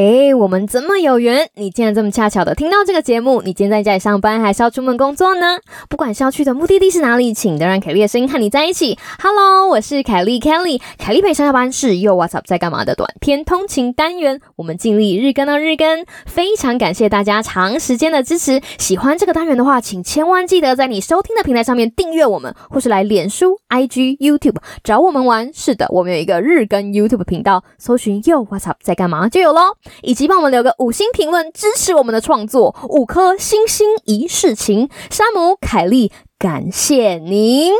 [0.00, 3.42] 嘿，我们这么有缘，你竟然这么恰巧的听到这个节目。
[3.42, 5.58] 你今天在家里上班，还是要出门工作呢？
[5.88, 8.96] 不管是要去的目的地是哪里，请都让凯莉的声音和你在一起。
[9.20, 14.40] Hello， 我是凯莉 Kelly，凯莉陪上下班是又 What's Up 在干嘛的短篇通勤单元。
[14.54, 18.60] 我们尽力日更到日更，非常感谢大家长时间的支持。
[18.78, 25.50] 喜欢这个单元的话，请千万记得在你收听的平台上面订阅我们，或是来脸书、IG、YouTube 找我们玩。
[25.52, 29.74] 是的，我们有一个日更 YouTube 频道，搜寻又 What's Up 在干嘛就有喽。
[30.02, 34.88] 以及帮我们留个五星评论，支持我们的创作，五颗星星一世情。
[35.10, 37.72] 山姆、凯莉，感谢您。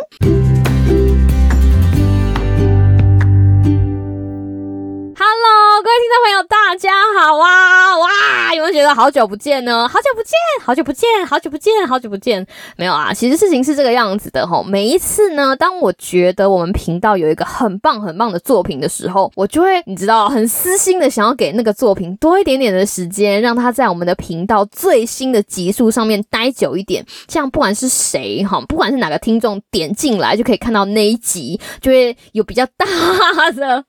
[5.21, 7.97] Hello，各位听众朋友，大大家好啊！
[7.97, 9.89] 哇，有没有觉得好久不见呢？
[9.89, 12.47] 好久不见，好久不见，好久不见，好久不见。
[12.77, 14.63] 没有啊，其实事情是这个样子的吼。
[14.63, 27.03] 每一次呢，当我觉得我们频道有一个很棒很棒的作品的时候，我就会你知道很私心的想要给那个作品多一点点的时间，让它在我们的频道最新的集数上面待久一点。
[27.27, 32.85] 这样不管是谁哈，不管是哪个听众点进来，就可以看到那一集，就会有比较大
[33.53, 33.87] 的。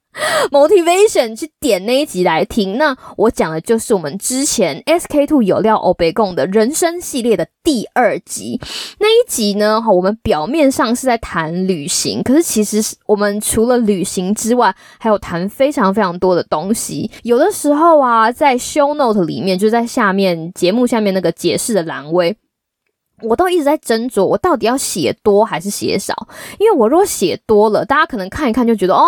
[0.51, 8.59] motivation 去点那一集来听，那我讲的就是我们之前 SK Two 有料欧贝贡的人生系列的第二集。
[8.99, 17.09] 那一集呢，哈，我们表面上是在谈旅行，可是其实是我们除了旅行之外，还有谈非常非常多的东西。
[17.23, 22.35] 有的时候啊，在 show note 里面，就在下面节目下面那个解释的栏位，
[23.21, 26.27] 我都一直在斟酌，我到底要写多还是写少？
[26.59, 29.05] 因为我如果写多了，大家可能看一看就觉得哦。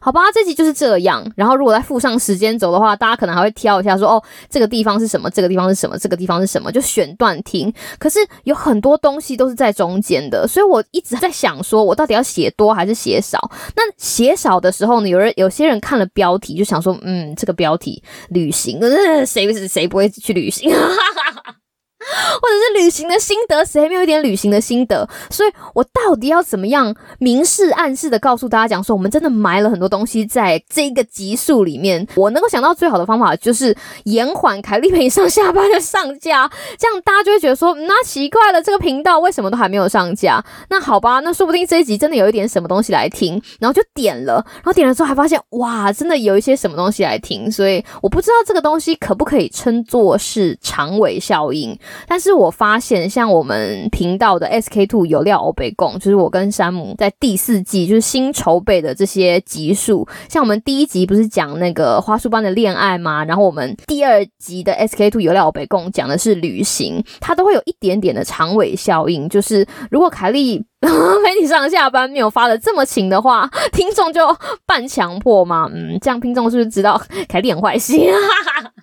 [0.00, 1.26] 好吧，这集就是这样。
[1.34, 7.72] 然后如果再附上时间轴的话，大家可能还会挑一下，说哦，这个地方是什么，这个地方是什么，这个地方是什么，就选段听。
[7.98, 13.50] 可是有很多东西都是在中间的，所以我一直在想，说我到底要写多还是写少？
[13.74, 18.78] 那写少的时候呢，有人有些人看了标题就想说，嗯，这个标题旅行，
[19.26, 20.70] 谁谁不会去旅行？
[20.70, 21.23] 哈哈哈
[22.40, 25.08] 或者是旅行的心得，谁没有一点旅行的心得？
[25.30, 32.06] 所以我到底要怎么样明示暗示的告诉大家，讲说我们真的埋了很多东西在这个集数里面。
[32.16, 40.44] 我能够想到最好的方法就是延缓凯利陪上下班的上架，这样大家就会觉得说，那奇怪了，这个频道为什么都还没有上架？
[40.70, 47.50] 那好吧，那说不定这一集真的有一点什么东西来听，然后就点了，然后点了之后还发现，哇，真的有一些什么东西来听。
[47.50, 51.78] 所以我不知道这个东西可不可以称作是长尾效应。
[52.06, 63.24] 但是我发现，像我们频道的 SK Two 有料欧北贡，就是我跟山姆在第四季就是新筹备的这些集数，像我们第一集不是讲那个花束般的恋爱吗？
[63.24, 78.06] 然后我们第二集的 SK Two 有料欧北贡讲的是旅行，它都会有一点点的长尾效应，就是如果凯莉 陪你上下班没有发的这么勤的话，听众就半强迫嘛，嗯，这样听众是不是知道凯莉很坏心？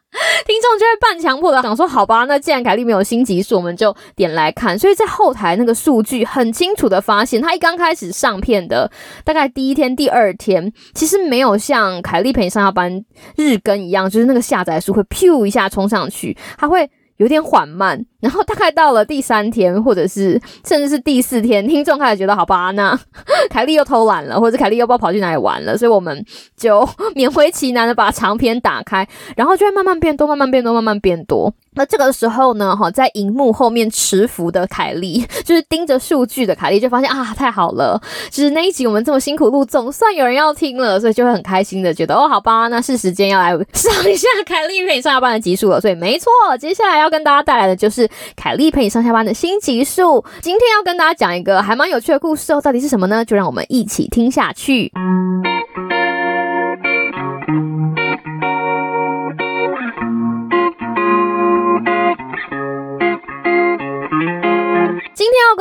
[0.77, 4.77] 就会半强迫的想说，好吧，那既然凯莉没有新集数，我们就点来看。
[4.77, 8.91] 所以在后台那个数据很清楚的发现，他一刚开始上片的
[9.23, 13.03] 大概第一天、第二天，其实没有像凯莉陪你上下班
[13.35, 16.89] 日更一样，就是那个下载数会咻一下冲上去，它会。
[17.17, 22.97] 有点缓慢，然后大概到了第三天，或者是甚至是第四天，听众开始觉得好吧，那
[23.49, 26.23] 凯莉又偷懒了，或者凯莉又不知道跑去哪里玩了，所以我们
[26.55, 31.53] 就勉为其难的把长篇打开，然后就会慢慢变多，慢慢变多，慢慢变多。
[31.73, 37.99] 那这个时候呢，哈，在荧幕后面持服的凯莉，就是盯着数据的凯莉，就发现啊，太好了，
[38.29, 45.79] 就是那一集我们这么辛苦录，总算有人要听了，所以就会很开心的觉得，哦，好吧，那是时间要来上一下凯莉陪你上下班的集数了。
[45.79, 46.29] 所以没错，
[46.59, 48.05] 接下来要跟大家带来的就是
[48.35, 50.23] 凯莉陪你上下班的新集数。
[50.41, 53.25] 今天要跟大家讲一个还蛮有趣的故事哦，到底是什么呢？
[53.25, 54.91] 就让我们一起听下去。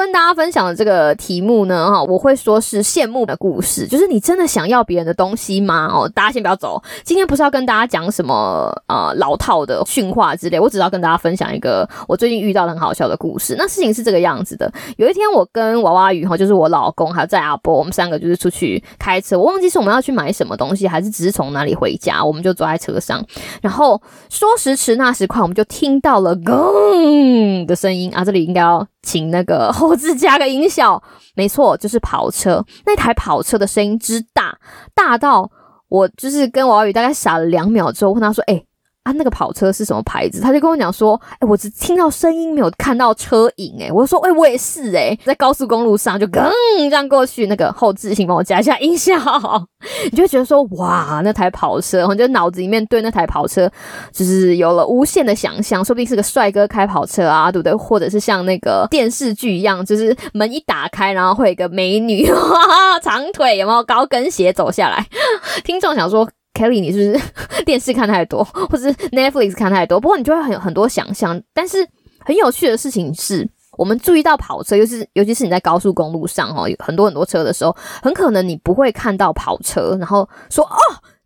[0.00, 5.90] 跟大家分享的这个题目呢，哈，我会说是羡慕的故事，就是你真的想要别人的东西吗？
[5.92, 13.54] 哦，大家先不要走，今天不是要跟大家讲什么呃老套的训话之类，我只要跟大家分享一个我最近遇到很好笑的故事。
[13.58, 23.22] 那事情是这个样子的，有一天我跟娃娃鱼哈，就是我老公还有在阿波，我们三个就是出去开车，我忘记是我们要去买什么东西，还是只是从哪里回家，我们就坐在车上，
[23.60, 24.00] 然后
[24.30, 28.86] 说时迟那时快，我们就听到了咣的声音啊，这里应该要。
[29.02, 31.02] 请那个后置加个音效，
[31.34, 32.64] 没错，就是跑车。
[32.86, 34.58] 那台跑车的声音之大，
[34.94, 35.50] 大到
[35.88, 38.64] 我就是跟王宇大概傻了两秒之后，问他说：“哎。”
[39.04, 40.42] 啊，那个跑车是什么牌子？
[40.42, 43.76] 他就跟我讲说，哎，我只听到声音，没有看到车影。
[43.80, 47.46] 哎，我说，哎，我也是，哎，在高速公路上就噔这样过去。
[47.46, 49.14] 那个后置，请帮我加一下音效。
[50.04, 53.70] 你就会觉得说，哇，那台跑车，我就脑子里面对那台跑车
[54.12, 57.74] 就是有了无限的想象，说不定是个帅哥开跑车啊，对不对？
[57.74, 62.28] 或者是像那个电视剧一样，就是门一打开，然后会有一个美女，
[63.02, 65.06] 长腿，有没有高跟鞋走下来？
[65.64, 66.28] 听众想说。
[66.54, 67.24] Kelly，你是不是
[67.64, 70.00] 电视看太多，或者是 Netflix 看太多？
[70.00, 71.40] 不过你就会很很多想象。
[71.52, 71.86] 但是
[72.20, 73.48] 很有趣的事情是，
[73.78, 80.76] 我们注意到跑车，尤其是尤其是你在高速公路上哦，有很多很多车的时候，很可能你不会看到跑车，然后说哦。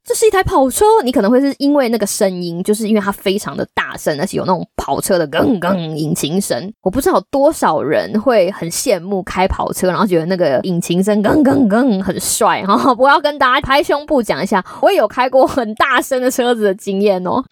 [0.06, 6.70] 这是一台跑车，你可能会是因为那个声音，就是因为它非常的大声，而且有那种跑车的咣咣引擎声。
[6.82, 12.94] 我不知道多少人会很羡慕开跑车，然后觉得那个引擎声咣咣咣很帅哈。
[12.98, 17.42] 我要跟大家拍胸部讲一下，我也有开过很大声的车子的经验哦。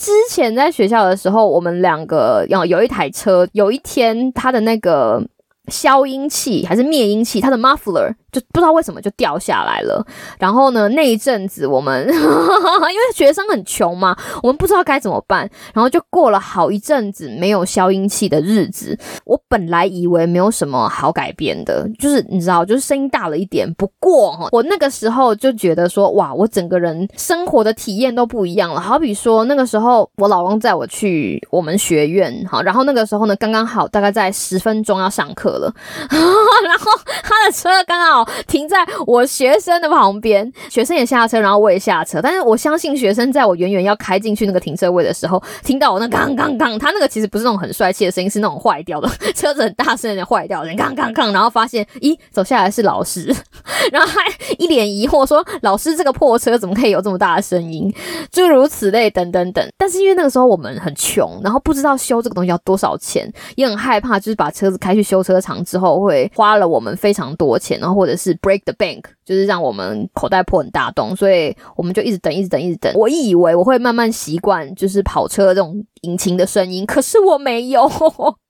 [0.00, 5.22] 之前在学校的时候，我们两个要有一台车，有一天它的那个
[5.68, 8.14] 消音器还是灭音器，它的 muffler。
[8.32, 10.04] 就不知道为什么就掉下来了。
[10.38, 15.48] 然后呢，那一阵子我们 因为学生很穷嘛，我们不知道该怎么办。
[15.74, 18.98] 然后就过了好一阵子没有消音器的日子。
[19.24, 23.72] 我本来以为没有什么好改变的，就是你知道，就是声音大了一点。
[23.74, 28.80] 不过我那个时候就觉得说，哇，我整个人生活的体验都不一样了。
[28.80, 35.72] 好比说那个时候我老公载我去我们学院，好，然后那个时候呢，刚刚好大概在十分钟要上课了，
[36.10, 36.90] 然后
[37.22, 38.28] 他的车刚刚好。
[38.46, 42.20] 停在我学生的旁边，学生也下车，然后我也下车。
[42.22, 53.34] 但是我相信学生在我远远要开进去那个停车位的时候，听到我那刚刚刚，他那个其实不是那种很帅气的声音，是那种坏掉的车子很大声的坏掉的，刚刚刚，然后发现，咦，走下来是老师，
[53.92, 54.22] 然后还
[54.58, 57.92] 一脸疑惑说：“老师，这个破车怎么可以有这么大的声音？”
[58.30, 59.66] 诸如此类，等等等。
[59.76, 68.16] 但是因为那个时候我们很穷，然后不知道修这个东西要多少钱，也很害怕，就是把车子开去修车厂之后会花了我们非常多钱，然后或者。
[68.16, 72.92] 是 break the bank，就是让我们口袋破很大洞，所以我们就一直等，一直等，一直等。
[72.94, 77.86] 我以为我会慢慢习惯，就是跑车这种引擎的声音，可是我没有，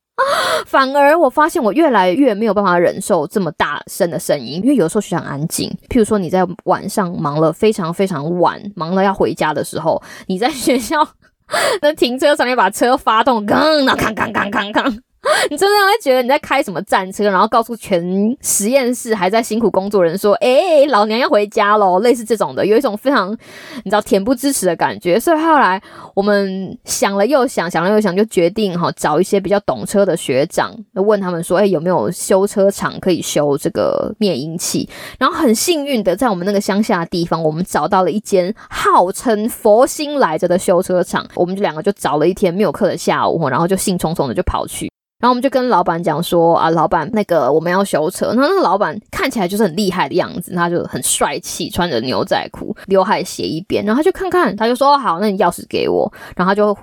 [0.67, 5.69] 反而我发现我越来越没有办法忍受这么大声的声音，因为有时候学校安静。
[5.88, 11.06] 譬如说你在晚上忙了非常非常晚，忙了要回家的时候，你在学校
[11.82, 14.97] 那停车场面把车发动，刚那康康康康康。
[15.50, 18.02] 你真的会觉得你在开什么战车，然后告诉全
[18.40, 23.32] 实验室还在辛苦工作人说：“哎，老娘要回家喽！”类似这种的，有一种非常
[23.84, 25.19] 你知道恬不知耻的感觉。
[25.19, 25.82] 所以后来
[26.14, 34.88] 我们想了又想，想了又想，就决定哈找一些比较懂车的学长，问他们说：“哎，有没有修车厂可以修这个灭音器？”
[35.19, 41.26] 然后很幸运的，在我们那个乡下的地方，我们找到了一间号称佛心来着的修车厂。
[41.34, 44.90] 我们就两个就找了一天没有课的下午，然后就兴冲冲的就跑去。
[45.19, 48.27] 然后我们就跟老板讲说啊，老板，那个我们要修车。
[48.35, 53.83] 然后那个老板看起来就是很厉害的样子，他就很帅气，穿着牛仔裤，刘海斜一边。
[53.85, 56.13] 然后他就看看，他就说好，那你钥匙给我。
[56.37, 56.75] 然后他就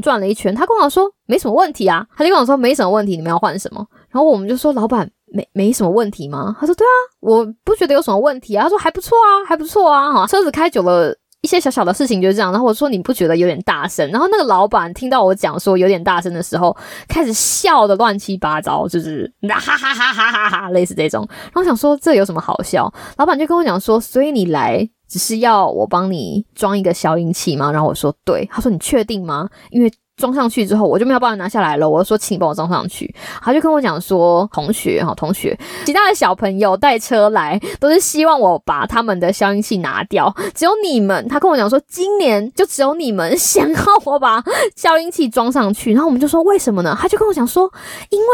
[0.00, 2.04] 转了一圈，他跟我说没什么问题啊。
[2.16, 3.86] 他就跟我说没什么问题，你们要换什么？
[4.10, 6.56] 然后我们就说老板没没什么问题吗？
[6.58, 8.64] 他说对啊，我不觉得有什么问题啊。
[8.64, 10.12] 他说还不错啊，还不错啊。
[10.12, 11.16] 哈，车子开久了。
[11.48, 14.06] 一些小小的事情就是这样，然后我说你不觉得有点大声？
[14.10, 16.76] 然后那个老板听到我讲说有点大声的时候，
[17.08, 21.26] 开始笑的乱七八糟，就是哈哈哈哈哈哈，类似这种。
[21.44, 22.92] 然后想说这有什么好笑？
[23.16, 27.72] 老板就跟我讲说，所以你来只是要我帮你装一个消音器吗？
[27.72, 28.46] 然后我说对。
[28.52, 29.48] 他说你确定吗？
[29.70, 29.90] 因为。
[30.18, 31.88] 装上去之后，我就没有办法拿下来了。
[31.88, 33.14] 我说，请你帮我装上去。
[33.40, 44.42] 他就跟我讲说，同学哈，同学，其他的小朋友带车来都是希望我把他们的消音器拿掉，只有你们，他跟我讲说，今年就只有你们想要我把
[44.76, 45.92] 消音器装上去。
[45.92, 46.94] 然后我们就说，为什么呢？
[47.00, 47.72] 他就跟我讲说，
[48.10, 48.26] 因为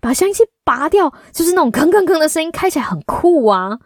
[0.00, 3.78] 把消音器拔掉，就是那种吭吭吭的声音，开起来很酷啊。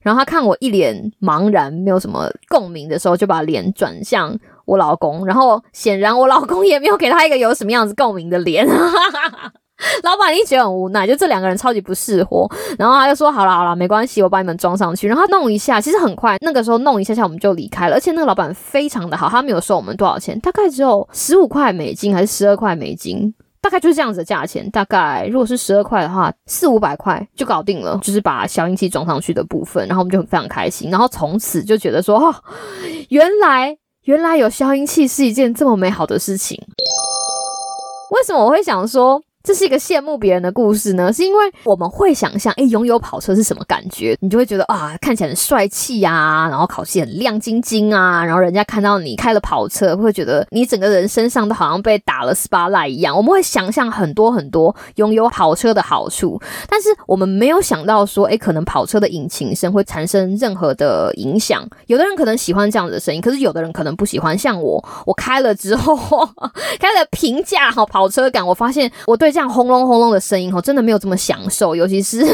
[0.00, 4.36] 然后他看我一脸茫然，没有什么共鸣的时候，就把脸转向。
[4.68, 8.68] 我老公，然后显然我老公也没有给他一个有什么样子共鸣的脸，
[10.04, 12.46] 老板一直很无奈，就这两个人超级不适合。
[12.78, 17.96] 然后他就说：“好了好了，没关系，我把你们装上去。”然后他弄一下，其实很快，那个时候弄一下下我们就离开了。
[17.96, 23.32] 而且那个老板非常的好，他没有收我们多少钱，大概只有十五块美金还是十二块美金。
[23.60, 32.34] 大概就是这样子的价钱，大概如果是十二块的话，四五百块就搞定了，就是把消音器装上去的部分，然后我们就非常开心，然后从此就觉得说，哦，
[33.08, 33.76] 原来
[34.08, 36.58] 原来有消音器是一件这么美好的事情。
[38.10, 39.22] 为什么我会想说？
[39.48, 44.14] 这是一个羡慕别人的故事呢，是因为我们会想象，哎，拥有跑车是什么感觉？
[44.20, 53.16] 你就会觉得啊，看起来很帅气呀，然后考气很亮晶晶啊，然后人家看到你开了跑车，会觉得你整个人身上都好像被打了 SPA 一样。
[53.16, 56.38] 我们会想象很多很多拥有跑车的好处，
[56.68, 61.66] 但是我们没有想到说，哎，可能跑车的引擎声会产生任何的影响。
[61.86, 64.36] 有的人可能喜欢这样子的声音，可是有的人可能不喜欢。
[64.36, 65.96] 像我，我开了之后，
[66.78, 69.32] 开了平价哈跑车感，我发现我对。
[69.38, 72.26] 像轰隆轰隆的声音哦，真的没有这么享受，尤其是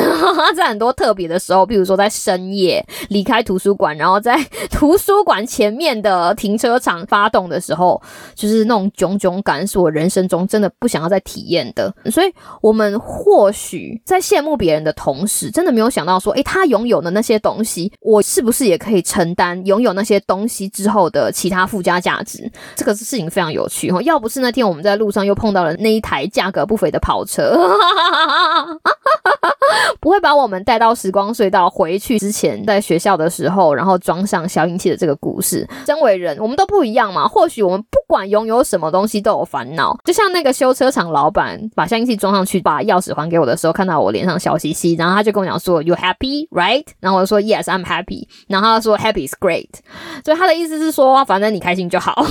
[0.56, 8.00] 在很多特别的时候，比如说在深夜离开图书馆，然后在图书馆前面的停车场发动的时候，
[8.34, 11.94] 就是那种炯炯感，是我人生中真的不想要再体验的。
[12.10, 12.32] 所以，
[12.62, 22.50] 我们或许在羡慕别人的同时，真的没有想到说，诶，他拥有的那些东西，我是不是也可以承担拥有那些东西之后的其他附加价值？
[22.74, 24.00] 这个事情非常有趣哦。
[24.00, 26.93] 要不是那天我们在路上又碰到了那一台价格不菲。
[26.94, 27.54] 的跑车
[30.00, 35.68] 不会把我们带到时光隧道回去之前，在学校的时候，然后装上消音器的这个故事。
[35.86, 37.26] 身为人，我们都不一样嘛。
[37.26, 49.68] 或许我们不不管拥有什么东西都有烦恼，就像那个修车厂老板把消音器装上去，把钥匙还给我的时候，看到我脸上笑嘻嘻，然后他就跟我讲说：“You happy, right？” 然后我就说：“Yes, I'm happy。”然后他说：“Happy is great。”
[50.24, 52.24] 所以他的意思是说，反正你开心就好。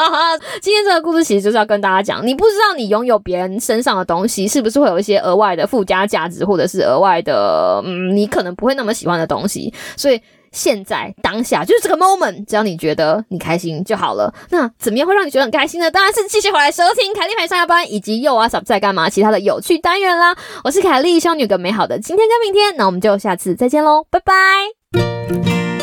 [0.62, 4.06] 今天这个故事其实就是要跟大家讲，你不知道你拥有别人身上的。
[4.06, 9.74] 东西是不是会有一些额外的附加价值，或者是额外的，嗯，你可能不会那么喜欢的东西？
[9.96, 10.22] 所以
[10.56, 14.34] 现在当下就是这个 moment，只要你觉得你开心就好了。
[14.48, 15.90] 那怎么样会让你觉得很开心呢？
[15.90, 20.34] 当然是继续回来收听凯丽陪上下班，以及又啊小在干嘛其他的有趣单元啦。
[20.64, 22.74] 我是凯丽，希望你有个美好的今天跟明天。
[22.78, 25.75] 那我们就下次再见喽，拜拜。